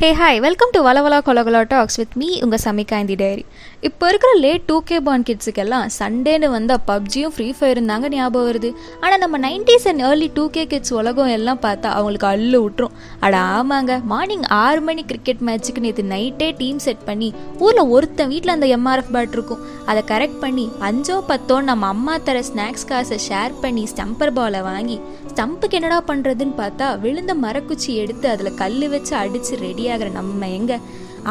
[0.00, 3.42] Hey hi welcome to வலவலா கொலகலா talks with me உங்கள் சமிகா இந்த diary.
[3.88, 8.70] இப்போ இருக்கிற லேட் டூ கே பான் கிட்ஸுக்கெல்லாம் சண்டேன்னு வந்தால் பப்ஜியும் ஃப்ரீ ஃபயர் இருந்தாங்க ஞாபகம் வருது.
[9.00, 12.94] ஆனால் நம்ம nineties and early two K kids உலகம் எல்லாம் பார்த்தா அவங்களுக்கு அள்ளு விட்டுரும்
[13.26, 13.96] அட ஆமாங்க.
[14.12, 17.30] மார்னிங் ஆறு மணி கிரிக்கெட் மேட்ச்சுக்கு நேற்று நைட்டே டீம் செட் பண்ணி
[17.64, 19.64] ஊரில் ஒருத்தன் வீட்டில் அந்த எம்ஆர்எஃப் பேட் இருக்கும்.
[19.90, 24.98] அதை கரெக்ட் பண்ணி அஞ்சோ பத்தோ நம்ம அம்மா தர ஸ்நாக்ஸ் காசை ஷேர் பண்ணி ஸ்டம்பர் பாலை வாங்கி
[25.32, 30.74] ஸ்டம்புக்கு என்னடா பண்ணுறதுன்னு பார்த்தா விழுந்த மரக்குச்சி எடுத்து அதில் கல் வச்சு அடித்து ரெடி ஆகிற நம்ம எங்க?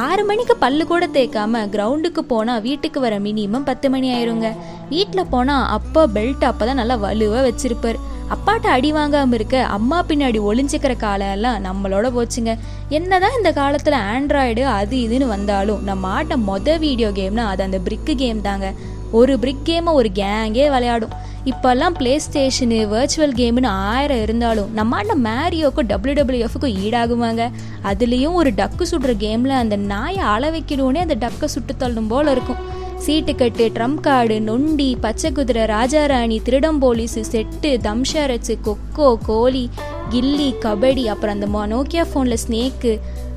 [0.05, 4.49] ஆறு மணிக்கு பல்லு கூட தேய்க்காம கிரவுண்டுக்கு போனால் வீட்டுக்கு வர மினிமம் பத்து மணி ஆயிருங்க.
[4.89, 7.99] வீட்டில் போனால் அப்பா பெல்ட் அப்போ தான் நல்லா வலுவாக வச்சிருப்பார்.
[8.33, 12.53] அப்பாட்ட அடி வாங்காமல் இருக்க அம்மா பின்னாடி ஒளிஞ்சிக்கிற காலம் எல்லாம் நம்மளோட போச்சுங்க.
[12.89, 18.15] என்னதான் இந்த காலத்தில் ஆண்ட்ராய்டு அது இதுன்னு வந்தாலும் நம்ம ஆட்ட மொதல் வீடியோ கேம்னா அது அந்த பிரிக்கு
[18.15, 18.69] கேம் தாங்க.
[19.11, 21.15] ஒரு பிரிக் கேமை ஒரு கேங்கே விளையாடும்.
[21.49, 27.43] இப்போல்லாம் ப்ளே ஸ்டேஷனு வர்ச்சுவல் கேம்னு ஆயிரம் இருந்தாலும் நம்ம ஆண்ட மேரியோக்கும் டபிள்யூ டபிள்யூஎஃப்க்கும் ஈடாகுவாங்க
[27.83, 32.59] அதுலேயும் ஒரு டக்கு சுடுற கேமில் அந்த நாயை அள வைக்கணும்னே அந்த டக்கை சுட்டு தள்ளும் போல் இருக்கும்.
[33.05, 39.65] சீட்டுக்கட்டு ட்ரம் கார்டு நொண்டி பச்சை குதிரை ராஜாராணி திருடம் போலீஸு செட்டு தம்ஷரச்சு கொக்கோ கோலி
[40.09, 42.93] கில்லி கபடி அப்புறம் அந்த நோக்கியா ஃபோனில் snake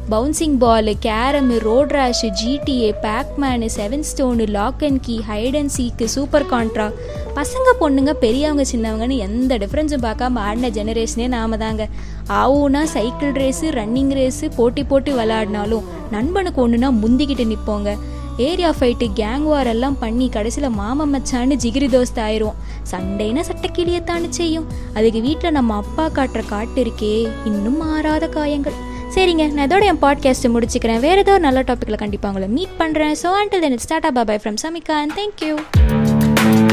[0.09, 6.05] bouncing ball carrom road race GTA Pacman seven stone lock and key hide and seek
[6.05, 6.93] super Contra
[7.35, 11.89] பசங்க பொண்ணுங்க பெரியவங்க சின்னவங்கன்னு எந்த டிஃப்ரென்ஸும் பார்க்காம ஆடின ஜெனரேஷனே நாம தாங்க.
[12.29, 17.97] ஆவுனா சைக்கிள் ரேஸு ரன்னிங் ரேஸு போட்டி போட்டி விளையாடினாலும் நண்பனுக்கு ஒன்றுனா முந்திக்கிட்டு நிற்போங்க
[18.37, 22.59] ஏரியா ஃபைட்டு கேங் வார் எல்லாம் பண்ணி கடைசியில் மாமா மச்சான்னு ஜிகிரி தோஸ்து ஆயிரும்.
[22.91, 24.67] சண்டைனா சட்டக்கிளியத்தானு செய்யும்.
[24.95, 28.89] அதுக்கு வீட்டில் நம்ம அப்பா காட்டுற காட்டு இருக்கே இன்னும் மாறாத காயங்கள்.
[29.15, 31.01] சரிங்க நான் இதோட என் பாட்காஸ்ட்டு முடிச்சுக்கிறேன்.
[31.01, 34.61] வேறு ஏதோ நல்ல டாப்பிக்கில் கண்டிப்பாக உங்களை மீட் பண்ணுறேன் so until then it start up from
[34.63, 36.70] Samika and thank you